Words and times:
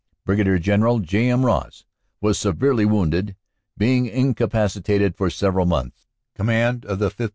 Brig. 0.25 0.63
General 0.63 0.97
J. 0.99 1.29
M. 1.29 1.45
Ross 1.45 1.85
was 2.21 2.39
severely 2.39 2.85
wounded, 2.85 3.35
being 3.77 4.07
incapacitated 4.07 5.15
for 5.15 5.29
several 5.29 5.67
months, 5.67 6.07
command 6.33 6.87
of 6.87 6.97
the 6.97 7.11
5th. 7.11 7.29